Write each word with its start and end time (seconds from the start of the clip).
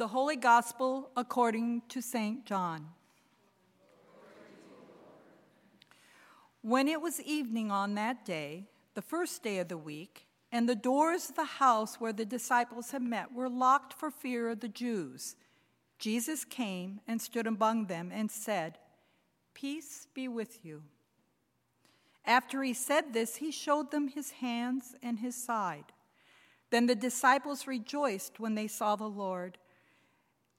The 0.00 0.08
Holy 0.08 0.36
Gospel 0.36 1.10
according 1.14 1.82
to 1.90 2.00
St. 2.00 2.46
John. 2.46 2.86
When 6.62 6.88
it 6.88 7.02
was 7.02 7.20
evening 7.20 7.70
on 7.70 7.96
that 7.96 8.24
day, 8.24 8.70
the 8.94 9.02
first 9.02 9.42
day 9.42 9.58
of 9.58 9.68
the 9.68 9.76
week, 9.76 10.26
and 10.50 10.66
the 10.66 10.74
doors 10.74 11.28
of 11.28 11.36
the 11.36 11.44
house 11.44 11.96
where 11.96 12.14
the 12.14 12.24
disciples 12.24 12.92
had 12.92 13.02
met 13.02 13.34
were 13.34 13.50
locked 13.50 13.92
for 13.92 14.10
fear 14.10 14.48
of 14.48 14.60
the 14.60 14.68
Jews, 14.68 15.36
Jesus 15.98 16.46
came 16.46 17.00
and 17.06 17.20
stood 17.20 17.46
among 17.46 17.84
them 17.84 18.10
and 18.10 18.30
said, 18.30 18.78
Peace 19.52 20.08
be 20.14 20.28
with 20.28 20.64
you. 20.64 20.82
After 22.24 22.62
he 22.62 22.72
said 22.72 23.12
this, 23.12 23.36
he 23.36 23.50
showed 23.50 23.90
them 23.90 24.08
his 24.08 24.30
hands 24.30 24.94
and 25.02 25.18
his 25.18 25.34
side. 25.36 25.92
Then 26.70 26.86
the 26.86 26.94
disciples 26.94 27.66
rejoiced 27.66 28.40
when 28.40 28.54
they 28.54 28.66
saw 28.66 28.96
the 28.96 29.04
Lord. 29.04 29.58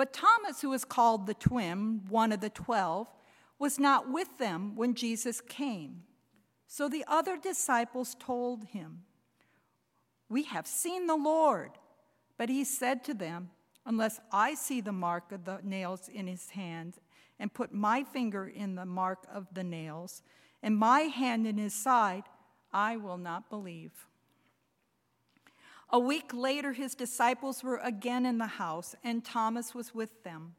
But 0.00 0.14
Thomas, 0.14 0.62
who 0.62 0.70
was 0.70 0.86
called 0.86 1.26
the 1.26 1.34
twin, 1.34 2.00
one 2.08 2.32
of 2.32 2.40
the 2.40 2.48
twelve, 2.48 3.06
was 3.58 3.78
not 3.78 4.10
with 4.10 4.38
them 4.38 4.74
when 4.74 4.94
Jesus 4.94 5.42
came. 5.42 6.04
So 6.66 6.88
the 6.88 7.04
other 7.06 7.36
disciples 7.36 8.16
told 8.18 8.64
him, 8.64 9.02
We 10.30 10.44
have 10.44 10.66
seen 10.66 11.06
the 11.06 11.18
Lord. 11.18 11.72
But 12.38 12.48
he 12.48 12.64
said 12.64 13.04
to 13.04 13.12
them, 13.12 13.50
Unless 13.84 14.20
I 14.32 14.54
see 14.54 14.80
the 14.80 14.90
mark 14.90 15.32
of 15.32 15.44
the 15.44 15.58
nails 15.62 16.08
in 16.08 16.26
his 16.26 16.48
hands, 16.48 16.98
and 17.38 17.52
put 17.52 17.74
my 17.74 18.02
finger 18.02 18.48
in 18.48 18.76
the 18.76 18.86
mark 18.86 19.26
of 19.30 19.48
the 19.52 19.64
nails, 19.64 20.22
and 20.62 20.78
my 20.78 21.00
hand 21.00 21.46
in 21.46 21.58
his 21.58 21.74
side, 21.74 22.24
I 22.72 22.96
will 22.96 23.18
not 23.18 23.50
believe. 23.50 24.06
A 25.92 25.98
week 25.98 26.32
later, 26.32 26.72
his 26.72 26.94
disciples 26.94 27.64
were 27.64 27.78
again 27.78 28.24
in 28.24 28.38
the 28.38 28.46
house, 28.46 28.94
and 29.02 29.24
Thomas 29.24 29.74
was 29.74 29.94
with 29.94 30.22
them. 30.22 30.54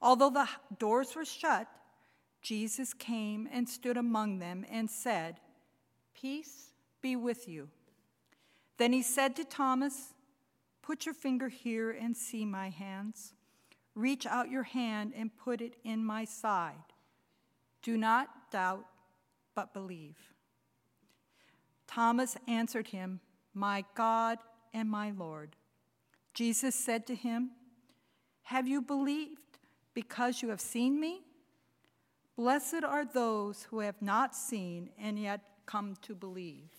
Although 0.00 0.30
the 0.30 0.48
doors 0.78 1.16
were 1.16 1.24
shut, 1.24 1.66
Jesus 2.40 2.92
came 2.92 3.48
and 3.50 3.68
stood 3.68 3.96
among 3.96 4.38
them 4.38 4.64
and 4.70 4.88
said, 4.88 5.40
Peace 6.14 6.72
be 7.00 7.16
with 7.16 7.48
you. 7.48 7.68
Then 8.76 8.92
he 8.92 9.02
said 9.02 9.34
to 9.36 9.44
Thomas, 9.44 10.14
Put 10.82 11.06
your 11.06 11.14
finger 11.14 11.48
here 11.48 11.90
and 11.90 12.16
see 12.16 12.44
my 12.44 12.68
hands. 12.68 13.32
Reach 13.94 14.26
out 14.26 14.50
your 14.50 14.64
hand 14.64 15.14
and 15.16 15.36
put 15.36 15.60
it 15.60 15.76
in 15.82 16.04
my 16.04 16.24
side. 16.24 16.92
Do 17.82 17.96
not 17.96 18.50
doubt, 18.50 18.86
but 19.54 19.72
believe. 19.72 20.16
Thomas 21.86 22.36
answered 22.46 22.88
him, 22.88 23.20
My 23.54 23.84
God 23.94 24.38
and 24.72 24.90
my 24.90 25.12
Lord. 25.12 25.56
Jesus 26.34 26.74
said 26.74 27.06
to 27.06 27.14
him, 27.14 27.50
Have 28.42 28.66
you 28.66 28.82
believed 28.82 29.58
because 29.94 30.42
you 30.42 30.48
have 30.48 30.60
seen 30.60 31.00
me? 31.00 31.22
Blessed 32.36 32.82
are 32.84 33.04
those 33.04 33.62
who 33.70 33.78
have 33.78 34.02
not 34.02 34.34
seen 34.34 34.90
and 34.98 35.18
yet 35.18 35.40
come 35.66 35.96
to 36.02 36.14
believe. 36.14 36.70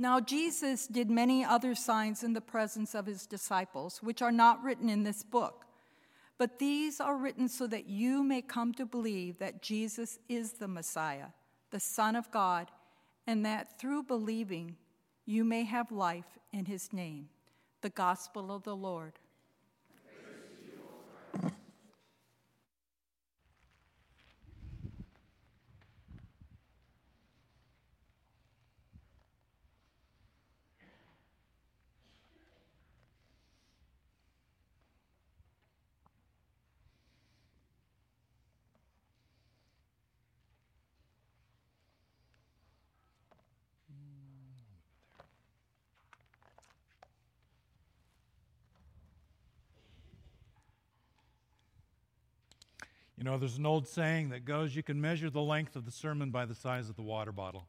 Now, 0.00 0.20
Jesus 0.20 0.86
did 0.86 1.10
many 1.10 1.44
other 1.44 1.74
signs 1.74 2.22
in 2.22 2.32
the 2.32 2.40
presence 2.40 2.94
of 2.94 3.06
his 3.06 3.26
disciples, 3.26 4.00
which 4.00 4.22
are 4.22 4.32
not 4.32 4.62
written 4.62 4.88
in 4.88 5.02
this 5.02 5.24
book. 5.24 5.64
But 6.38 6.60
these 6.60 7.00
are 7.00 7.16
written 7.16 7.48
so 7.48 7.66
that 7.66 7.88
you 7.88 8.22
may 8.22 8.42
come 8.42 8.72
to 8.74 8.86
believe 8.86 9.38
that 9.38 9.60
Jesus 9.60 10.20
is 10.28 10.52
the 10.52 10.68
Messiah, 10.68 11.28
the 11.70 11.80
Son 11.80 12.14
of 12.14 12.30
God, 12.30 12.70
and 13.28 13.44
that 13.44 13.78
through 13.78 14.02
believing 14.02 14.74
you 15.26 15.44
may 15.44 15.62
have 15.62 15.92
life 15.92 16.38
in 16.50 16.64
his 16.64 16.94
name. 16.94 17.28
The 17.82 17.90
Gospel 17.90 18.50
of 18.50 18.62
the 18.62 18.74
Lord. 18.74 19.18
You 53.18 53.24
know, 53.24 53.36
there's 53.36 53.58
an 53.58 53.66
old 53.66 53.88
saying 53.88 54.28
that 54.28 54.44
goes 54.44 54.76
you 54.76 54.84
can 54.84 55.00
measure 55.00 55.28
the 55.28 55.40
length 55.40 55.74
of 55.74 55.84
the 55.84 55.90
sermon 55.90 56.30
by 56.30 56.44
the 56.44 56.54
size 56.54 56.88
of 56.88 56.94
the 56.94 57.02
water 57.02 57.32
bottle. 57.32 57.66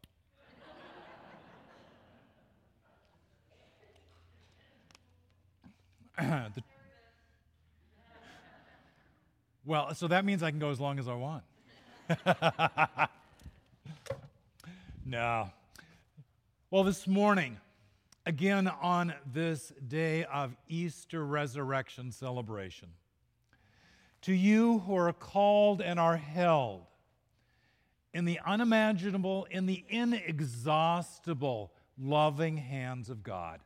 the, 6.20 6.64
well, 9.66 9.96
so 9.96 10.08
that 10.08 10.24
means 10.24 10.44
I 10.44 10.52
can 10.52 10.60
go 10.60 10.70
as 10.70 10.80
long 10.80 11.00
as 11.00 11.08
I 11.08 11.16
want. 11.16 11.44
no. 15.06 15.50
Well, 16.70 16.84
this 16.84 17.08
morning, 17.08 17.58
again 18.28 18.68
on 18.68 19.16
this 19.34 19.74
day 19.88 20.26
of 20.26 20.56
Easter 20.68 21.26
resurrection 21.26 22.12
celebration, 22.12 22.90
to 24.22 24.34
you 24.34 24.80
who 24.80 24.96
are 24.96 25.14
called 25.14 25.82
and 25.82 26.00
are 26.00 26.18
held 26.18 26.86
in 28.14 28.26
the 28.26 28.40
unimaginable, 28.46 29.48
in 29.52 29.66
the 29.66 29.84
inexhaustible, 29.90 31.72
loving 31.98 32.58
hands 32.58 33.10
of 33.10 33.24
God. 33.24 33.60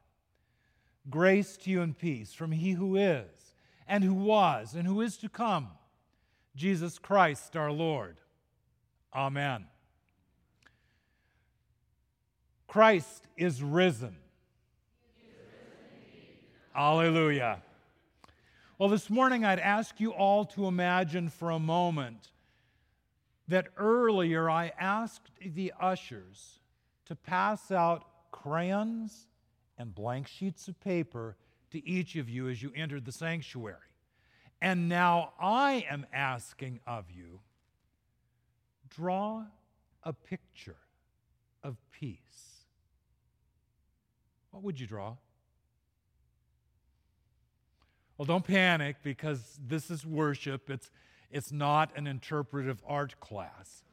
Grace 1.09 1.57
to 1.57 1.69
you 1.69 1.81
and 1.81 1.97
peace 1.97 2.33
from 2.33 2.51
He 2.51 2.71
who 2.71 2.95
is, 2.95 3.55
and 3.87 4.03
who 4.03 4.13
was, 4.13 4.75
and 4.75 4.87
who 4.87 5.01
is 5.01 5.17
to 5.17 5.29
come, 5.29 5.69
Jesus 6.55 6.99
Christ 6.99 7.55
our 7.55 7.71
Lord. 7.71 8.17
Amen. 9.13 9.65
Christ 12.67 13.27
is 13.37 13.61
risen. 13.61 14.15
Is 15.21 15.29
risen 15.29 16.37
Alleluia. 16.75 17.61
Well, 18.83 18.89
this 18.89 19.09
morning 19.09 19.45
I'd 19.45 19.59
ask 19.59 20.01
you 20.01 20.11
all 20.11 20.43
to 20.43 20.67
imagine 20.67 21.29
for 21.29 21.51
a 21.51 21.57
moment 21.57 22.31
that 23.47 23.69
earlier 23.77 24.49
I 24.49 24.73
asked 24.77 25.31
the 25.41 25.71
ushers 25.79 26.59
to 27.05 27.15
pass 27.15 27.71
out 27.71 28.03
crayons 28.31 29.27
and 29.77 29.95
blank 29.95 30.27
sheets 30.27 30.67
of 30.67 30.77
paper 30.81 31.37
to 31.71 31.87
each 31.87 32.17
of 32.17 32.27
you 32.27 32.49
as 32.49 32.61
you 32.61 32.73
entered 32.75 33.05
the 33.05 33.13
sanctuary. 33.13 33.77
And 34.61 34.89
now 34.89 35.31
I 35.39 35.85
am 35.89 36.05
asking 36.11 36.81
of 36.85 37.05
you 37.09 37.39
draw 38.89 39.45
a 40.03 40.11
picture 40.11 40.75
of 41.63 41.77
peace. 41.93 42.65
What 44.51 44.61
would 44.61 44.77
you 44.77 44.87
draw? 44.87 45.15
Well, 48.17 48.25
don't 48.25 48.45
panic 48.45 48.97
because 49.03 49.59
this 49.65 49.89
is 49.89 50.05
worship. 50.05 50.69
It's, 50.69 50.91
it's 51.31 51.51
not 51.51 51.91
an 51.97 52.05
interpretive 52.05 52.81
art 52.87 53.19
class. 53.19 53.83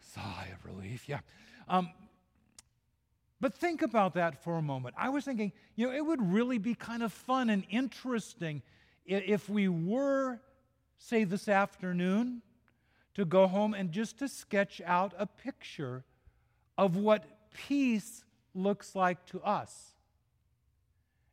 Sigh 0.00 0.48
of 0.52 0.64
relief, 0.64 1.08
yeah. 1.08 1.20
Um, 1.68 1.90
but 3.40 3.54
think 3.54 3.80
about 3.80 4.14
that 4.14 4.44
for 4.44 4.58
a 4.58 4.62
moment. 4.62 4.94
I 4.98 5.08
was 5.08 5.24
thinking, 5.24 5.52
you 5.74 5.86
know, 5.86 5.94
it 5.94 6.04
would 6.04 6.20
really 6.32 6.58
be 6.58 6.74
kind 6.74 7.02
of 7.02 7.12
fun 7.12 7.48
and 7.48 7.64
interesting 7.70 8.62
if 9.06 9.48
we 9.48 9.68
were, 9.68 10.38
say, 10.98 11.24
this 11.24 11.48
afternoon, 11.48 12.42
to 13.14 13.24
go 13.24 13.46
home 13.46 13.72
and 13.72 13.90
just 13.90 14.18
to 14.18 14.28
sketch 14.28 14.82
out 14.84 15.14
a 15.18 15.26
picture 15.26 16.04
of 16.76 16.96
what 16.96 17.24
peace 17.54 18.24
looks 18.54 18.94
like 18.94 19.24
to 19.26 19.40
us. 19.40 19.94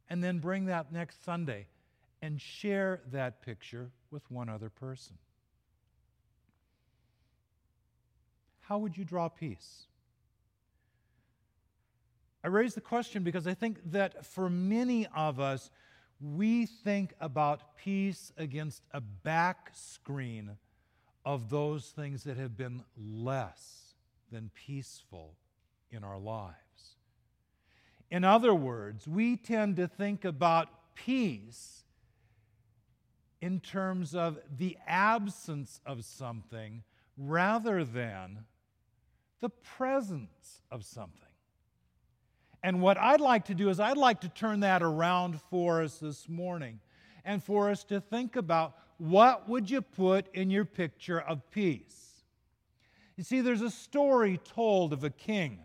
And 0.10 0.24
then 0.24 0.40
bring 0.40 0.68
that 0.68 0.94
next 0.94 1.26
Sunday 1.26 1.68
and 2.28 2.42
share 2.42 3.00
that 3.10 3.42
picture 3.42 3.90
with 4.12 4.30
one 4.30 4.50
other 4.50 4.70
person. 4.70 5.18
How 8.60 8.80
would 8.80 8.98
you 8.98 9.06
draw 9.06 9.30
peace? 9.30 9.84
I 12.44 12.50
raise 12.50 12.74
the 12.74 12.82
question 12.82 13.24
because 13.24 13.48
I 13.48 13.54
think 13.54 13.80
that 13.92 14.26
for 14.26 14.50
many 14.50 15.08
of 15.16 15.40
us, 15.40 15.70
we 16.20 16.66
think 16.66 17.14
about 17.22 17.78
peace 17.78 18.34
against 18.38 18.84
a 18.92 19.00
back 19.00 19.70
screen 19.72 20.58
of 21.24 21.50
those 21.50 21.86
things 21.92 22.26
that 22.26 22.36
have 22.36 22.58
been 22.58 22.84
less 22.98 23.94
than 24.34 24.52
peaceful 24.54 25.36
in 25.92 26.04
our 26.04 26.20
lives. 26.20 26.98
In 28.12 28.26
other 28.26 28.54
words, 28.54 29.08
we 29.08 29.38
tend 29.38 29.78
to 29.78 29.88
think 29.88 30.26
about 30.26 30.68
peace 30.94 31.86
in 33.42 33.60
terms 33.60 34.16
of 34.16 34.40
the 34.58 34.78
absence 34.88 35.80
of 35.86 36.04
something 36.04 36.84
rather 37.18 37.84
than 37.84 38.46
the 39.42 39.50
presence 39.50 40.62
of 40.72 40.84
something. 40.84 41.22
And 42.64 42.82
what 42.82 42.98
I'd 42.98 43.22
like 43.22 43.46
to 43.46 43.56
do 43.56 43.70
is, 43.70 43.80
I'd 43.80 43.98
like 43.98 44.22
to 44.22 44.30
turn 44.30 44.62
that 44.62 44.82
around 44.82 45.40
for 45.50 45.84
us 45.84 46.00
this 46.00 46.28
morning 46.28 46.80
and 47.24 47.44
for 47.44 47.70
us 47.70 47.84
to 47.86 48.02
think 48.02 48.36
about 48.36 48.76
what 48.98 49.48
would 49.48 49.70
you 49.70 49.82
put 49.82 50.34
in 50.34 50.50
your 50.50 50.66
picture 50.66 51.20
of 51.22 51.50
peace? 51.52 52.24
You 53.16 53.24
see, 53.24 53.42
there's 53.42 53.62
a 53.62 53.70
story 53.70 54.40
told 54.44 54.92
of 54.94 55.04
a 55.04 55.10
king 55.10 55.60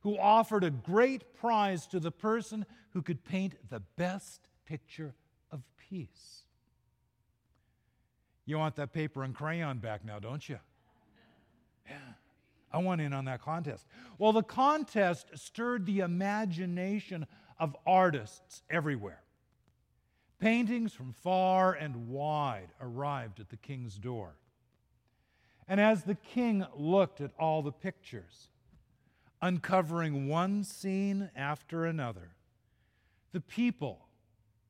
who 0.00 0.18
offered 0.18 0.64
a 0.64 0.70
great 0.70 1.34
prize 1.34 1.86
to 1.88 2.00
the 2.00 2.10
person 2.10 2.64
who 2.90 3.02
could 3.02 3.24
paint 3.24 3.54
the 3.68 3.80
best 3.96 4.48
picture 4.64 5.14
of 5.50 5.62
peace. 5.76 6.44
You 8.48 8.56
want 8.56 8.76
that 8.76 8.94
paper 8.94 9.24
and 9.24 9.34
crayon 9.34 9.76
back 9.76 10.06
now, 10.06 10.18
don't 10.18 10.48
you? 10.48 10.58
Yeah. 11.86 11.96
I 12.72 12.78
want 12.78 13.02
in 13.02 13.12
on 13.12 13.26
that 13.26 13.42
contest. 13.42 13.86
Well, 14.16 14.32
the 14.32 14.42
contest 14.42 15.26
stirred 15.34 15.84
the 15.84 16.00
imagination 16.00 17.26
of 17.60 17.76
artists 17.86 18.62
everywhere. 18.70 19.20
Paintings 20.40 20.94
from 20.94 21.12
far 21.12 21.74
and 21.74 22.08
wide 22.08 22.70
arrived 22.80 23.38
at 23.38 23.50
the 23.50 23.58
king's 23.58 23.98
door. 23.98 24.38
And 25.68 25.78
as 25.78 26.04
the 26.04 26.14
king 26.14 26.64
looked 26.74 27.20
at 27.20 27.32
all 27.38 27.60
the 27.60 27.70
pictures, 27.70 28.48
uncovering 29.42 30.26
one 30.26 30.64
scene 30.64 31.28
after 31.36 31.84
another, 31.84 32.30
the 33.32 33.42
people 33.42 34.06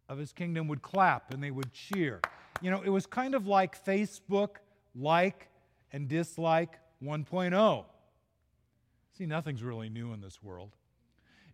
of 0.09 0.19
his 0.19 0.33
kingdom 0.33 0.67
would 0.67 0.83
clap 0.83 1.33
and 1.33 1.41
they 1.41 1.53
would 1.53 1.73
cheer. 1.73 2.21
You 2.61 2.71
know, 2.71 2.83
it 2.83 2.89
was 2.89 3.07
kind 3.07 3.35
of 3.35 3.47
like 3.47 3.85
Facebook 3.85 4.57
like 4.95 5.49
and 5.93 6.09
dislike 6.09 6.79
1.0. 7.03 7.85
See, 9.17 9.27
nothing's 9.27 9.63
really 9.63 9.89
new 9.89 10.13
in 10.13 10.21
this 10.21 10.43
world. 10.43 10.71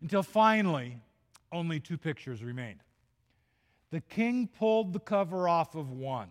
Until 0.01 0.23
finally, 0.23 0.99
only 1.51 1.79
two 1.79 1.97
pictures 1.97 2.43
remained. 2.43 2.79
The 3.91 4.01
king 4.01 4.47
pulled 4.47 4.93
the 4.93 4.99
cover 4.99 5.47
off 5.47 5.75
of 5.75 5.91
one. 5.91 6.29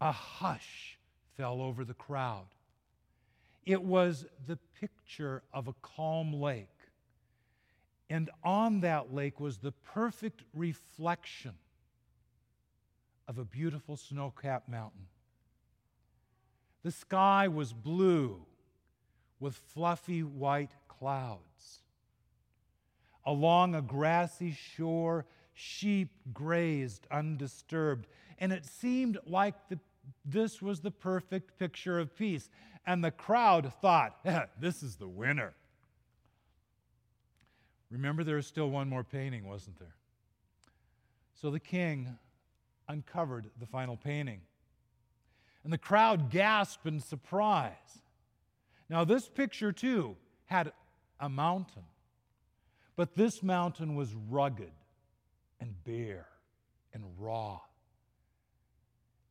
A 0.00 0.12
hush 0.12 0.98
fell 1.36 1.62
over 1.62 1.84
the 1.84 1.94
crowd. 1.94 2.46
It 3.64 3.82
was 3.82 4.26
the 4.46 4.58
picture 4.80 5.42
of 5.52 5.68
a 5.68 5.74
calm 5.80 6.32
lake. 6.32 6.68
And 8.10 8.28
on 8.44 8.80
that 8.80 9.14
lake 9.14 9.40
was 9.40 9.58
the 9.58 9.72
perfect 9.72 10.42
reflection 10.52 11.54
of 13.28 13.38
a 13.38 13.44
beautiful 13.44 13.96
snow 13.96 14.32
capped 14.40 14.68
mountain. 14.68 15.06
The 16.82 16.90
sky 16.90 17.48
was 17.48 17.72
blue 17.72 18.44
with 19.38 19.54
fluffy 19.54 20.22
white 20.22 20.72
clouds. 20.88 21.82
Along 23.24 23.74
a 23.74 23.82
grassy 23.82 24.52
shore, 24.52 25.26
sheep 25.54 26.10
grazed 26.32 27.06
undisturbed, 27.10 28.08
and 28.38 28.52
it 28.52 28.66
seemed 28.66 29.18
like 29.26 29.54
the, 29.68 29.78
this 30.24 30.60
was 30.60 30.80
the 30.80 30.90
perfect 30.90 31.58
picture 31.58 31.98
of 31.98 32.16
peace. 32.16 32.48
And 32.84 33.04
the 33.04 33.12
crowd 33.12 33.72
thought, 33.80 34.16
this 34.60 34.82
is 34.82 34.96
the 34.96 35.08
winner. 35.08 35.54
Remember, 37.90 38.24
there 38.24 38.36
was 38.36 38.46
still 38.46 38.70
one 38.70 38.88
more 38.88 39.04
painting, 39.04 39.46
wasn't 39.46 39.78
there? 39.78 39.94
So 41.34 41.50
the 41.50 41.60
king 41.60 42.18
uncovered 42.88 43.50
the 43.58 43.66
final 43.66 43.96
painting. 43.96 44.40
And 45.64 45.72
the 45.72 45.78
crowd 45.78 46.30
gasped 46.30 46.86
in 46.86 47.00
surprise. 47.00 48.02
Now, 48.88 49.04
this 49.04 49.28
picture, 49.28 49.72
too, 49.72 50.16
had 50.46 50.72
a 51.20 51.28
mountain, 51.28 51.84
but 52.96 53.14
this 53.14 53.42
mountain 53.42 53.94
was 53.94 54.14
rugged 54.28 54.72
and 55.60 55.72
bare 55.84 56.26
and 56.92 57.04
raw. 57.18 57.60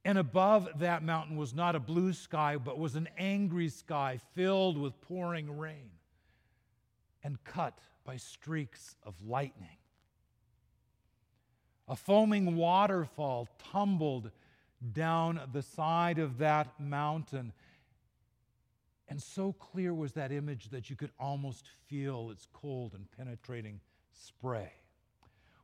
And 0.03 0.17
above 0.17 0.67
that 0.79 1.03
mountain 1.03 1.37
was 1.37 1.53
not 1.53 1.75
a 1.75 1.79
blue 1.79 2.13
sky, 2.13 2.57
but 2.57 2.79
was 2.79 2.95
an 2.95 3.07
angry 3.17 3.69
sky 3.69 4.19
filled 4.33 4.77
with 4.77 4.99
pouring 5.01 5.57
rain 5.59 5.91
and 7.23 7.43
cut 7.43 7.77
by 8.03 8.17
streaks 8.17 8.95
of 9.03 9.13
lightning. 9.23 9.77
A 11.91 11.95
foaming 11.97 12.55
waterfall 12.55 13.49
tumbled 13.73 14.31
down 14.93 15.41
the 15.51 15.61
side 15.61 16.19
of 16.19 16.37
that 16.37 16.79
mountain. 16.79 17.51
And 19.09 19.21
so 19.21 19.51
clear 19.51 19.93
was 19.93 20.13
that 20.13 20.31
image 20.31 20.69
that 20.69 20.89
you 20.89 20.95
could 20.95 21.11
almost 21.19 21.65
feel 21.89 22.29
its 22.31 22.47
cold 22.53 22.93
and 22.93 23.11
penetrating 23.17 23.81
spray. 24.13 24.71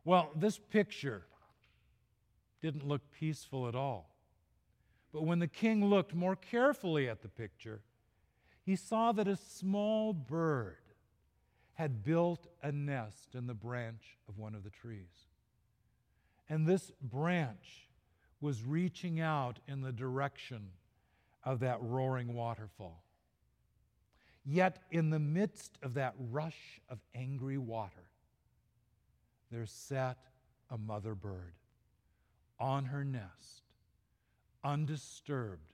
Well, 0.03 0.29
this 0.35 0.59
picture 0.59 1.23
didn't 2.61 2.85
look 2.85 3.09
peaceful 3.17 3.69
at 3.69 3.75
all. 3.75 4.13
But 5.13 5.23
when 5.23 5.39
the 5.39 5.47
king 5.47 5.85
looked 5.85 6.13
more 6.13 6.35
carefully 6.35 7.07
at 7.07 7.21
the 7.21 7.29
picture, 7.29 7.79
he 8.65 8.75
saw 8.75 9.13
that 9.13 9.29
a 9.29 9.37
small 9.37 10.11
bird 10.11 10.75
had 11.75 12.03
built 12.03 12.47
a 12.61 12.73
nest 12.73 13.33
in 13.33 13.47
the 13.47 13.53
branch 13.53 14.17
of 14.27 14.37
one 14.37 14.55
of 14.55 14.65
the 14.65 14.69
trees. 14.69 15.27
And 16.49 16.65
this 16.65 16.91
branch 17.01 17.89
was 18.39 18.63
reaching 18.63 19.19
out 19.19 19.59
in 19.67 19.81
the 19.81 19.91
direction 19.91 20.69
of 21.43 21.59
that 21.59 21.81
roaring 21.81 22.33
waterfall. 22.33 23.03
Yet, 24.45 24.79
in 24.91 25.09
the 25.09 25.19
midst 25.19 25.77
of 25.83 25.95
that 25.95 26.13
rush 26.17 26.81
of 26.89 26.99
angry 27.13 27.57
water, 27.57 28.11
there 29.51 29.65
sat 29.65 30.17
a 30.69 30.77
mother 30.77 31.15
bird 31.15 31.53
on 32.59 32.85
her 32.85 33.03
nest, 33.03 33.63
undisturbed 34.63 35.73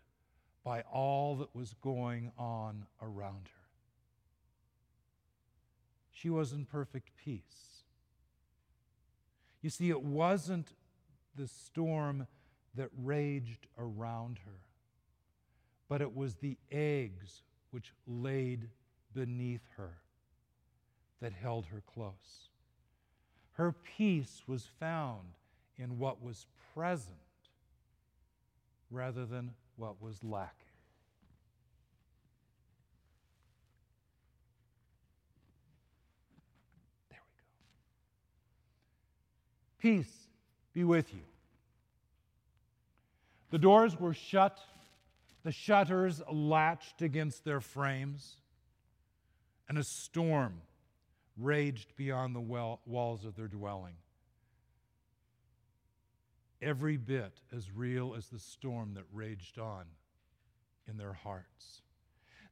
by 0.63 0.81
all 0.81 1.36
that 1.38 1.55
was 1.55 1.75
going 1.81 2.31
on 2.38 2.86
around 3.01 3.47
her. 3.47 3.63
She 6.12 6.29
was 6.29 6.53
in 6.53 6.65
perfect 6.65 7.12
peace. 7.15 7.72
You 9.63 9.72
see, 9.72 9.89
it 9.89 10.03
wasn't 10.03 10.74
the 11.36 11.48
storm 11.48 12.27
that 12.75 12.89
raged 12.96 13.65
around 13.79 14.38
her, 14.46 14.60
but 15.89 16.01
it 16.01 16.15
was 16.15 16.36
the 16.36 16.58
eggs 16.72 17.41
which 17.72 17.93
laid 18.05 18.70
beneath 19.15 19.65
her 19.77 19.98
that 21.22 21.34
held 21.34 21.65
her 21.67 21.82
close. 21.93 22.50
Her 23.53 23.72
peace 23.72 24.43
was 24.48 24.67
found 24.79 25.38
in 25.77 25.98
what 25.98 26.22
was 26.22 26.46
present 26.74 27.17
rather 28.91 29.25
than 29.25 29.51
what 29.75 30.01
was 30.01 30.24
lacking. 30.24 30.51
There 37.10 37.20
we 37.25 37.36
go. 37.38 37.43
Peace 39.83 40.29
be 40.71 40.85
with 40.85 41.13
you. 41.13 41.19
The 43.51 43.57
doors 43.57 43.99
were 43.99 44.13
shut, 44.13 44.57
the 45.43 45.51
shutters 45.51 46.21
latched 46.31 47.01
against 47.01 47.43
their 47.43 47.59
frames, 47.59 48.37
and 49.67 49.77
a 49.77 49.83
storm 49.83 50.61
raged 51.35 51.97
beyond 51.97 52.33
the 52.33 52.39
well, 52.39 52.79
walls 52.85 53.25
of 53.25 53.35
their 53.35 53.49
dwelling. 53.49 53.95
Every 56.61 56.95
bit 56.95 57.41
as 57.53 57.69
real 57.69 58.15
as 58.15 58.27
the 58.27 58.39
storm 58.39 58.93
that 58.93 59.03
raged 59.11 59.59
on 59.59 59.83
in 60.87 60.95
their 60.95 61.11
hearts. 61.11 61.81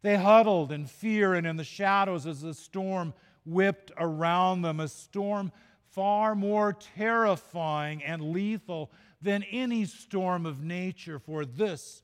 They 0.01 0.17
huddled 0.17 0.73
in 0.73 0.85
fear 0.85 1.33
and 1.33 1.47
in 1.47 1.55
the 1.55 1.63
shadows 1.63 2.27
as 2.27 2.41
the 2.41 2.53
storm 2.53 3.13
whipped 3.45 3.93
around 3.97 4.63
them, 4.63 4.81
a 4.81 4.89
storm 4.89 5.53
far 5.91 6.35
more 6.35 6.73
terrifying 6.95 8.03
and 8.03 8.31
lethal 8.31 8.91
than 9.21 9.43
any 9.43 9.85
storm 9.85 10.45
of 10.45 10.63
nature, 10.63 11.19
for 11.19 11.45
this, 11.45 12.01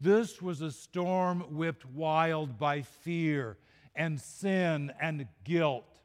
this 0.00 0.42
was 0.42 0.60
a 0.60 0.72
storm 0.72 1.40
whipped 1.54 1.84
wild 1.86 2.58
by 2.58 2.82
fear 2.82 3.56
and 3.94 4.20
sin 4.20 4.92
and 5.00 5.26
guilt 5.44 6.00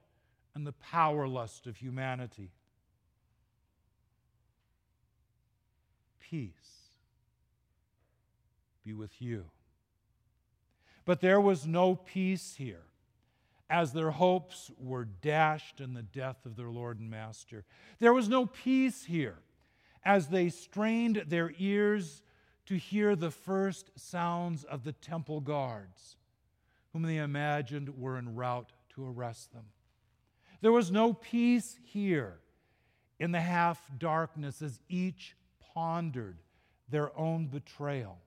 and 0.54 0.68
the 0.68 0.74
power 0.74 1.28
lust 1.28 1.68
of 1.68 1.78
humanity. 1.78 2.52
Peace 6.20 6.54
be 8.86 8.94
with 8.94 9.22
you. 9.22 9.46
But 11.06 11.22
there 11.22 11.42
was 11.42 11.66
no 11.66 11.96
peace 11.96 12.56
here 12.58 12.84
as 13.72 13.94
their 13.94 14.12
hopes 14.12 14.70
were 14.78 15.06
dashed 15.06 15.80
in 15.80 15.94
the 15.94 16.04
death 16.04 16.46
of 16.46 16.58
their 16.58 16.70
Lord 16.70 17.00
and 17.00 17.10
Master. 17.10 17.64
There 18.00 18.14
was 18.14 18.28
no 18.28 18.46
peace 18.46 19.06
here 19.06 19.38
as 20.04 20.28
they 20.28 20.50
strained 20.50 21.24
their 21.28 21.54
ears 21.58 22.22
to 22.66 22.76
hear 22.76 23.16
the 23.16 23.32
first 23.32 23.92
sounds 23.96 24.66
of 24.66 24.84
the 24.84 24.92
temple 24.92 25.40
guards, 25.40 26.18
whom 26.92 27.04
they 27.04 27.18
imagined 27.18 27.98
were 27.98 28.18
en 28.18 28.36
route 28.36 28.74
to 28.96 29.08
arrest 29.08 29.54
them. 29.54 29.66
There 30.60 30.74
was 30.74 30.92
no 30.92 31.14
peace 31.14 31.80
here 31.86 32.40
in 33.20 33.32
the 33.32 33.40
half 33.40 33.80
darkness 33.98 34.62
as 34.62 34.82
each 34.90 35.38
pondered 35.74 36.40
their 36.90 37.18
own 37.18 37.48
betrayal, 37.48 38.18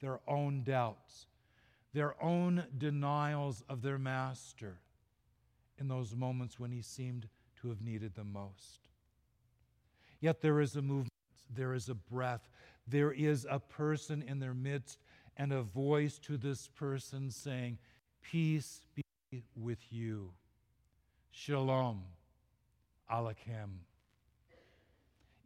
their 0.00 0.20
own 0.28 0.62
doubts, 0.62 1.26
their 1.92 2.22
own 2.22 2.64
denials 2.76 3.62
of 3.68 3.82
their 3.82 3.98
master 3.98 4.78
in 5.78 5.88
those 5.88 6.14
moments 6.14 6.58
when 6.58 6.70
he 6.70 6.82
seemed 6.82 7.28
to 7.60 7.68
have 7.68 7.80
needed 7.80 8.14
them 8.14 8.32
most. 8.32 8.88
Yet 10.20 10.40
there 10.40 10.60
is 10.60 10.76
a 10.76 10.82
movement, 10.82 11.12
there 11.54 11.74
is 11.74 11.88
a 11.88 11.94
breath, 11.94 12.48
there 12.86 13.12
is 13.12 13.46
a 13.48 13.58
person 13.58 14.22
in 14.22 14.40
their 14.40 14.54
midst, 14.54 14.98
and 15.36 15.52
a 15.52 15.62
voice 15.62 16.18
to 16.18 16.36
this 16.36 16.68
person 16.68 17.30
saying, 17.30 17.78
Peace 18.22 18.80
be 18.94 19.44
with 19.56 19.78
you. 19.90 20.32
Shalom 21.30 22.02
Aleichem. 23.10 23.84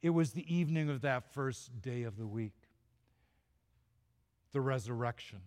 It 0.00 0.10
was 0.10 0.32
the 0.32 0.52
evening 0.52 0.88
of 0.88 1.02
that 1.02 1.32
first 1.32 1.80
day 1.80 2.02
of 2.02 2.16
the 2.16 2.26
week, 2.26 2.54
the 4.52 4.60
resurrection. 4.60 5.40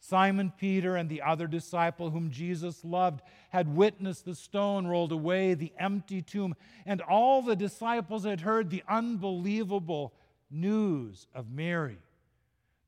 Simon 0.00 0.52
Peter 0.56 0.96
and 0.96 1.08
the 1.08 1.22
other 1.22 1.46
disciple 1.46 2.10
whom 2.10 2.30
Jesus 2.30 2.84
loved 2.84 3.22
had 3.50 3.74
witnessed 3.74 4.24
the 4.24 4.34
stone 4.34 4.86
rolled 4.86 5.12
away, 5.12 5.54
the 5.54 5.72
empty 5.78 6.22
tomb, 6.22 6.54
and 6.84 7.00
all 7.00 7.42
the 7.42 7.56
disciples 7.56 8.24
had 8.24 8.42
heard 8.42 8.70
the 8.70 8.84
unbelievable 8.88 10.14
news 10.50 11.26
of 11.34 11.50
Mary 11.50 11.98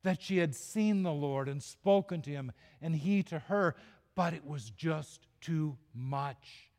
that 0.03 0.23
she 0.23 0.39
had 0.39 0.55
seen 0.55 1.03
the 1.03 1.13
Lord 1.13 1.49
and 1.49 1.63
spoken 1.63 2.23
to 2.23 2.31
him, 2.31 2.53
and 2.81 2.95
he 2.95 3.23
to 3.25 3.39
her, 3.41 3.75
but 4.15 4.33
it 4.33 4.47
was 4.47 4.71
just 4.71 5.27
too 5.41 5.77
much. 5.95 6.71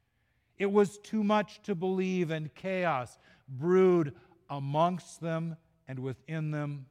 It 0.58 0.72
was 0.72 0.98
too 0.98 1.24
much 1.24 1.62
to 1.64 1.76
believe, 1.76 2.32
and 2.32 2.54
chaos 2.56 3.18
brewed 3.48 4.16
amongst 4.50 5.22
them 5.22 5.58
and 5.88 6.00
within 6.00 6.52
them, 6.52 6.86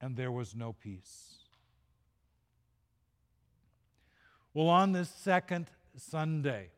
and 0.00 0.16
there 0.16 0.32
was 0.32 0.54
no 0.54 0.72
peace. 0.72 1.43
Well, 4.54 4.68
on 4.68 4.92
this 4.92 5.10
second 5.10 5.66
Sunday 5.96 6.68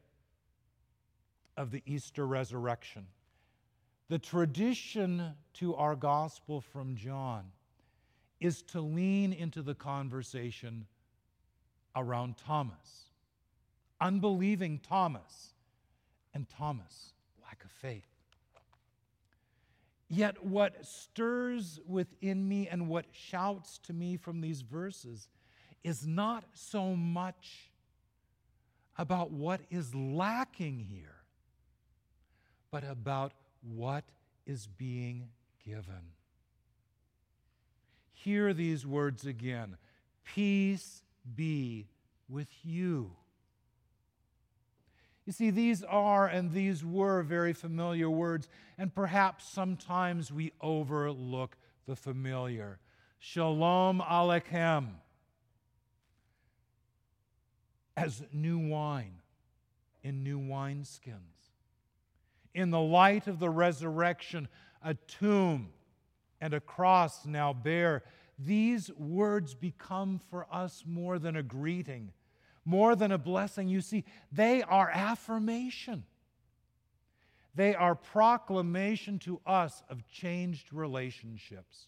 of 1.59 1.71
the 1.71 1.83
Easter 1.85 2.27
resurrection, 2.27 3.07
the 4.09 4.19
tradition 4.19 5.35
to 5.55 5.75
our 5.75 5.95
gospel 5.95 6.63
from 6.63 6.97
John 6.97 7.45
is 8.41 8.63
to 8.63 8.81
lean 8.81 9.35
into 9.35 9.61
the 9.61 9.75
conversation 9.75 10.87
around 11.95 12.39
Thomas, 12.39 13.11
unbelieving 14.01 14.79
Thomas, 14.79 15.53
and 16.33 16.49
Thomas' 16.49 17.13
lack 17.43 17.63
of 17.63 17.71
faith. 17.71 18.09
Yet, 20.09 20.43
what 20.43 20.87
stirs 20.87 21.79
within 21.87 22.49
me 22.49 22.69
and 22.69 22.89
what 22.89 23.05
shouts 23.13 23.79
to 23.81 23.93
me 23.93 24.17
from 24.17 24.41
these 24.41 24.63
verses 24.63 25.29
is 25.87 26.05
not 26.05 26.43
so 26.53 26.97
much 26.97 27.71
about 28.99 29.31
what 29.31 29.61
is 29.71 29.95
lacking 29.95 30.81
here, 30.81 31.15
but 32.73 32.83
about 32.83 33.33
what 33.63 34.03
is 34.47 34.67
being 34.67 35.29
given. 35.65 36.11
Hear 38.13 38.53
these 38.53 38.85
words 38.85 39.27
again 39.27 39.77
Peace 40.25 41.03
be 41.37 41.87
with 42.29 42.49
you. 42.65 43.13
You 45.25 45.33
see, 45.33 45.51
these 45.51 45.85
are 45.85 46.27
and 46.27 46.51
these 46.51 46.85
were 46.85 47.23
very 47.23 47.53
familiar 47.53 48.11
words, 48.11 48.49
and 48.77 48.93
perhaps 48.93 49.49
sometimes 49.49 50.33
we 50.33 50.51
overlook 50.61 51.57
the 51.87 51.95
familiar. 51.95 52.81
Shalom 53.21 54.01
Aleichem 54.01 54.89
as 57.97 58.23
new 58.33 58.59
wine 58.59 59.23
in 60.03 60.23
new 60.23 60.39
wineskins. 60.39 61.51
In 62.55 62.71
the 62.71 62.81
light 62.81 63.27
of 63.27 63.39
the 63.39 63.51
resurrection, 63.51 64.49
a 64.83 64.95
tomb 64.95 65.69
and 66.41 66.55
a 66.55 66.61
cross 66.61 67.27
now 67.27 67.53
bare. 67.53 68.03
These 68.39 68.91
words 68.93 69.55
become 69.55 70.21
for 70.31 70.47
us 70.53 70.85
more 70.87 71.19
than 71.19 71.37
a 71.37 71.43
greeting, 71.43 72.13
more 72.65 72.95
than 72.95 73.13
a 73.13 73.19
blessing. 73.19 73.69
You 73.69 73.81
see, 73.81 74.05
they 74.31 74.63
are 74.63 74.91
affirmation. 74.91 76.05
They 77.55 77.75
are 77.75 77.95
proclamation 77.95 79.19
to 79.21 79.41
us 79.47 79.83
of 79.89 80.07
changed 80.07 80.73
relationships, 80.73 81.87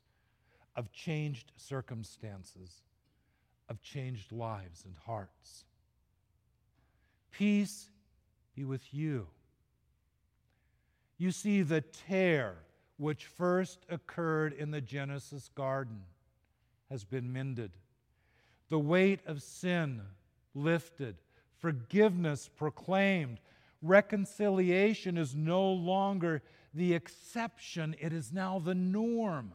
of 0.74 0.90
changed 0.92 1.52
circumstances, 1.56 2.82
of 3.68 3.82
changed 3.82 4.32
lives 4.32 4.84
and 4.86 4.96
hearts. 5.04 5.64
Peace 7.30 7.88
be 8.54 8.64
with 8.64 8.92
you. 8.92 9.26
You 11.18 11.32
see, 11.32 11.62
the 11.62 11.80
tear 11.80 12.54
which 12.97 13.26
first 13.26 13.85
occurred 13.88 14.52
in 14.52 14.70
the 14.70 14.80
Genesis 14.80 15.49
garden 15.54 16.02
has 16.90 17.04
been 17.04 17.32
mended. 17.32 17.70
The 18.68 18.78
weight 18.78 19.20
of 19.26 19.42
sin 19.42 20.02
lifted, 20.54 21.16
forgiveness 21.58 22.49
proclaimed. 22.49 23.40
Reconciliation 23.82 25.16
is 25.16 25.35
no 25.35 25.70
longer 25.70 26.42
the 26.75 26.94
exception, 26.94 27.97
it 27.99 28.12
is 28.12 28.32
now 28.32 28.58
the 28.58 28.75
norm. 28.75 29.52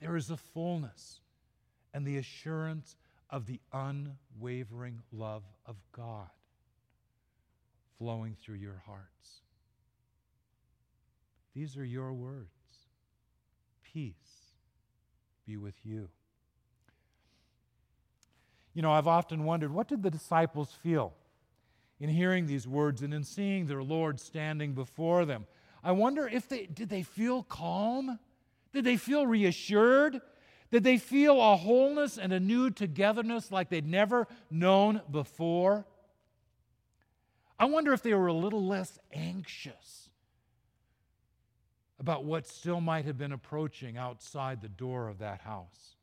There 0.00 0.16
is 0.16 0.30
a 0.30 0.36
fullness 0.36 1.20
and 1.92 2.06
the 2.06 2.18
assurance 2.18 2.96
of 3.30 3.46
the 3.46 3.60
unwavering 3.72 5.02
love 5.10 5.42
of 5.66 5.76
God 5.92 6.28
flowing 7.98 8.36
through 8.40 8.56
your 8.56 8.82
hearts. 8.86 9.40
These 11.54 11.76
are 11.76 11.84
your 11.84 12.12
words. 12.12 12.50
Peace 13.82 14.14
be 15.46 15.56
with 15.56 15.74
you. 15.84 16.08
You 18.74 18.82
know, 18.82 18.92
I've 18.92 19.06
often 19.06 19.44
wondered 19.44 19.72
what 19.72 19.88
did 19.88 20.02
the 20.02 20.10
disciples 20.10 20.70
feel 20.82 21.14
in 21.98 22.10
hearing 22.10 22.46
these 22.46 22.68
words 22.68 23.00
and 23.00 23.14
in 23.14 23.24
seeing 23.24 23.66
their 23.66 23.82
Lord 23.82 24.20
standing 24.20 24.74
before 24.74 25.24
them? 25.24 25.46
I 25.82 25.92
wonder 25.92 26.28
if 26.28 26.48
they 26.48 26.66
did 26.66 26.90
they 26.90 27.02
feel 27.02 27.42
calm? 27.42 28.18
Did 28.74 28.84
they 28.84 28.98
feel 28.98 29.26
reassured? 29.26 30.20
Did 30.70 30.84
they 30.84 30.98
feel 30.98 31.40
a 31.40 31.56
wholeness 31.56 32.18
and 32.18 32.32
a 32.32 32.40
new 32.40 32.70
togetherness 32.70 33.50
like 33.50 33.70
they'd 33.70 33.86
never 33.86 34.26
known 34.50 35.00
before? 35.10 35.86
I 37.58 37.64
wonder 37.64 37.92
if 37.92 38.02
they 38.02 38.14
were 38.14 38.26
a 38.26 38.32
little 38.32 38.64
less 38.66 38.98
anxious 39.12 40.10
about 41.98 42.24
what 42.24 42.46
still 42.46 42.80
might 42.80 43.06
have 43.06 43.16
been 43.16 43.32
approaching 43.32 43.96
outside 43.96 44.60
the 44.60 44.68
door 44.68 45.08
of 45.08 45.18
that 45.18 45.40
house. 45.40 45.96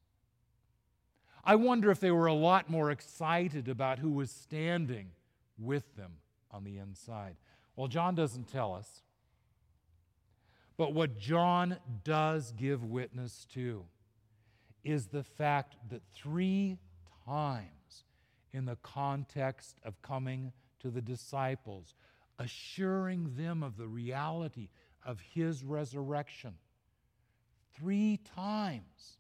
I 1.44 1.56
wonder 1.56 1.92
if 1.92 2.00
they 2.00 2.12
were 2.12 2.28
a 2.28 2.34
lot 2.34 2.70
more 2.70 2.90
excited 2.90 3.68
about 3.68 4.00
who 4.00 4.12
was 4.12 4.32
standing 4.32 5.12
with 5.60 5.96
them 5.96 6.14
on 6.50 6.64
the 6.64 6.78
inside. 6.78 7.36
Well, 7.76 7.88
John 7.88 8.16
doesn't 8.16 8.48
tell 8.48 8.74
us. 8.74 9.02
But 10.78 10.94
what 10.94 11.18
John 11.18 11.78
does 12.04 12.52
give 12.54 12.84
witness 12.84 13.46
to 13.54 13.86
is 14.84 15.08
the 15.08 15.24
fact 15.24 15.76
that 15.90 16.02
three 16.14 16.80
times 17.26 18.04
in 18.52 18.66
the 18.66 18.78
context 18.78 19.78
of 19.84 20.02
coming 20.02 20.52
to 20.84 20.92
the 20.92 21.02
disciples 21.02 21.96
assuring 22.40 23.36
them 23.36 23.64
of 23.64 23.78
the 23.78 23.88
reality 23.88 24.70
of 25.06 25.20
his 25.34 25.64
resurrection. 25.64 26.54
Three 27.76 28.20
times, 28.36 29.18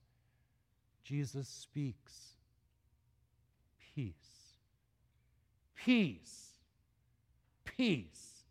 Jesus 1.04 1.48
speaks 1.48 2.34
peace. 3.96 4.14
Peace, 5.76 6.50
peace 7.66 8.44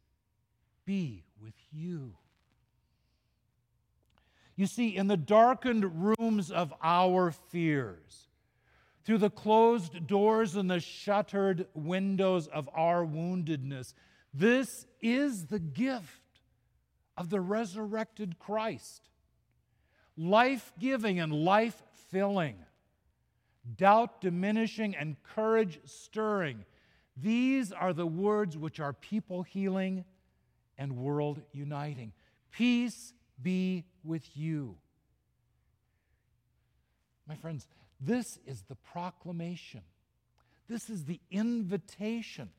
be 0.85 1.25
with 1.43 1.55
you. 1.71 2.13
You 4.57 4.67
see, 4.67 4.97
in 4.97 5.07
the 5.07 5.17
darkened 5.17 6.15
rooms 6.19 6.51
of 6.51 6.75
our 6.83 7.31
fears, 7.31 8.29
through 9.05 9.19
the 9.19 9.31
closed 9.31 10.07
doors 10.07 10.57
and 10.57 10.71
the 10.71 10.81
shuttered 10.81 11.67
windows 11.75 12.47
of 12.47 12.69
our 12.75 13.05
woundedness, 13.05 13.95
this 14.33 14.87
is 15.01 15.47
the 15.47 15.59
gift 15.59 16.21
of 17.17 17.29
the 17.31 17.41
resurrected 17.41 18.39
Christ. 18.39 19.03
Life 20.17 20.73
giving 20.79 21.21
and 21.21 21.33
life 21.33 21.83
filling, 22.11 22.57
doubt 23.77 24.21
diminishing 24.21 24.95
and 24.95 25.17
courage 25.23 25.81
stirring. 25.85 26.65
These 27.17 27.73
are 27.73 27.93
the 27.93 28.07
words 28.07 28.57
which 28.57 28.81
are 28.81 28.93
people 28.93 29.43
healing 29.43 30.05
and 30.79 30.97
world 30.97 31.43
uniting. 31.53 32.13
Peace 32.51 33.13
be 33.43 33.85
with 34.05 34.37
you. 34.37 34.77
My 37.33 37.37
friends, 37.39 37.67
this 37.99 38.39
is 38.47 38.61
the 38.69 38.75
proclamation. 38.75 39.81
This 40.69 40.91
is 40.91 41.07
the 41.07 41.19
invitation 41.31 42.51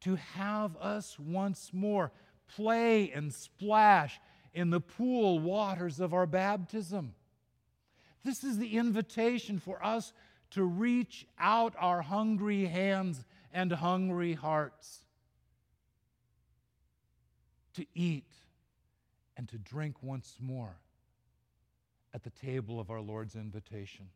to 0.00 0.14
have 0.14 0.74
us 0.78 1.18
once 1.18 1.68
more 1.74 2.10
play 2.56 3.12
and 3.12 3.34
splash 3.34 4.18
in 4.54 4.70
the 4.70 4.80
pool 4.80 5.40
waters 5.40 6.00
of 6.00 6.14
our 6.14 6.24
baptism. 6.24 7.12
This 8.24 8.44
is 8.44 8.56
the 8.56 8.78
invitation 8.78 9.58
for 9.58 9.84
us 9.84 10.14
to 10.52 10.64
reach 10.64 11.26
out 11.38 11.74
our 11.78 12.00
hungry 12.00 12.64
hands 12.64 13.26
and 13.52 13.70
hungry 13.72 14.32
hearts, 14.32 15.04
to 17.74 17.84
eat 17.94 18.32
and 19.36 19.46
to 19.50 19.58
drink 19.58 19.96
once 20.02 20.38
more 20.40 20.78
at 22.14 22.22
the 22.24 22.30
table 22.30 22.80
of 22.80 22.90
our 22.90 23.00
Lord's 23.00 23.36
invitation, 23.36 24.06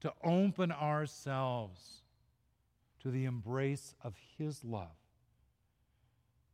to 0.00 0.12
open 0.22 0.70
ourselves 0.70 2.02
to 3.00 3.10
the 3.10 3.24
embrace 3.24 3.94
of 4.02 4.14
His 4.38 4.64
love, 4.64 4.96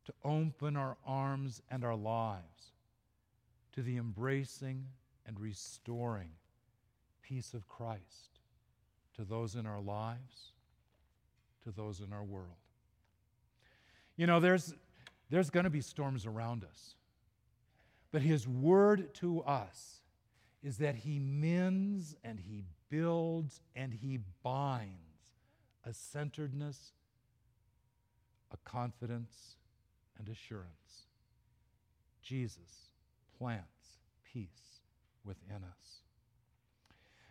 to 0.04 0.12
open 0.24 0.76
our 0.76 0.96
arms 1.06 1.62
and 1.70 1.84
our 1.84 1.96
lives 1.96 2.72
to 3.72 3.82
the 3.82 3.96
embracing 3.96 4.86
and 5.26 5.40
restoring 5.40 6.30
peace 7.22 7.54
of 7.54 7.68
Christ 7.68 8.38
to 9.16 9.24
those 9.24 9.54
in 9.54 9.66
our 9.66 9.80
lives, 9.80 10.52
to 11.64 11.70
those 11.70 12.00
in 12.00 12.12
our 12.12 12.24
world. 12.24 12.56
You 14.16 14.26
know, 14.26 14.40
there's, 14.40 14.74
there's 15.30 15.50
going 15.50 15.64
to 15.64 15.70
be 15.70 15.80
storms 15.80 16.26
around 16.26 16.64
us, 16.64 16.94
but 18.12 18.22
His 18.22 18.46
word 18.46 19.14
to 19.14 19.40
us 19.42 20.02
is 20.62 20.76
that 20.78 20.94
He 20.94 21.18
mends 21.18 22.14
and 22.22 22.38
He 22.38 22.62
builds 22.90 23.60
and 23.74 23.92
He 23.92 24.20
binds 24.42 24.92
a 25.84 25.92
centeredness, 25.92 26.92
a 28.52 28.56
confidence, 28.58 29.56
and 30.18 30.28
assurance. 30.28 31.06
Jesus 32.22 32.90
plants 33.36 33.98
peace 34.32 34.80
within 35.24 35.56
us. 35.56 36.02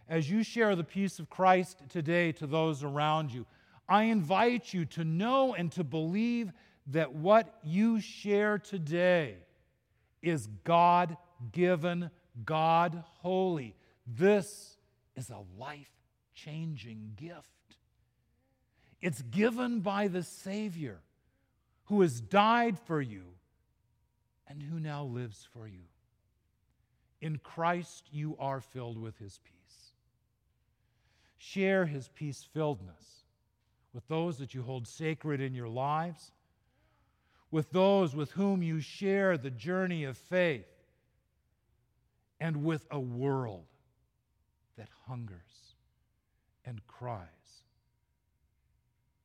As 0.10 0.30
you 0.30 0.44
share 0.44 0.76
the 0.76 0.84
peace 0.84 1.20
of 1.20 1.30
Christ 1.30 1.78
today 1.88 2.34
to 2.34 2.48
those 2.48 2.84
around 2.84 3.32
you, 3.32 3.46
I 3.88 4.04
invite 4.04 4.74
you 4.74 4.86
to 4.86 5.06
know 5.06 5.54
and 5.54 5.72
to 5.74 5.84
believe 5.84 6.52
that 6.88 7.14
what 7.14 7.60
you 7.64 8.02
share 8.02 8.58
today 8.58 9.38
is 10.22 10.48
God 10.64 11.18
given, 11.52 12.10
God 12.46 13.04
holy. 13.20 13.76
This 14.06 14.78
is 15.16 15.30
a 15.30 15.44
life 15.60 15.92
changing 16.34 17.14
gift. 17.16 17.48
It's 19.02 19.22
given 19.24 19.80
by 19.80 20.08
the 20.08 20.24
Savior 20.24 21.00
who 21.86 22.02
has 22.02 22.22
died 22.22 22.78
for 22.80 23.02
you 23.02 23.24
and 24.48 24.62
who 24.62 24.80
now 24.80 25.04
lives 25.04 25.48
for 25.54 25.68
you. 25.68 25.84
In 27.20 27.38
Christ, 27.38 28.08
you 28.12 28.36
are 28.40 28.62
filled 28.62 28.98
with 28.98 29.18
his 29.18 29.40
peace. 29.44 29.92
Share 31.38 31.86
his 31.86 32.10
peace 32.10 32.48
filledness 32.56 33.24
with 33.94 34.08
those 34.08 34.38
that 34.38 34.54
you 34.54 34.64
hold 34.64 34.88
sacred 34.88 35.42
in 35.42 35.54
your 35.54 35.68
lives, 35.68 36.32
with 37.52 37.72
those 37.72 38.16
with 38.16 38.32
whom 38.32 38.64
you 38.64 38.80
share 38.80 39.38
the 39.38 39.52
journey 39.52 40.06
of 40.06 40.18
faith, 40.18 40.66
and 42.40 42.64
with 42.64 42.88
a 42.90 43.00
world 43.00 43.66
that 44.78 44.88
hungers 45.08 45.76
and 46.66 46.82
cries 46.88 47.28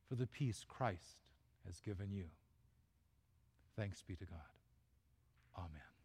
for 0.09 0.17
the 0.17 0.27
peace 0.27 0.65
Christ 0.69 1.31
has 1.67 1.81
given 1.81 2.13
you. 2.13 2.27
Thanks 3.77 4.03
be 4.03 4.17
to 4.17 4.25
God. 4.25 4.39
Amen. 5.57 5.96